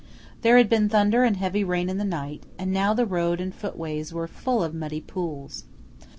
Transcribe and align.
There 0.41 0.57
had 0.57 0.67
been 0.67 0.89
thunder 0.89 1.23
and 1.23 1.37
heavy 1.37 1.63
rain 1.63 1.87
in 1.87 1.99
the 1.99 2.03
night, 2.03 2.41
and 2.57 2.71
now 2.71 2.95
the 2.95 3.05
road 3.05 3.39
and 3.39 3.53
footways 3.53 4.11
were 4.11 4.27
full 4.27 4.63
of 4.63 4.73
muddy 4.73 4.99
pools. 4.99 5.65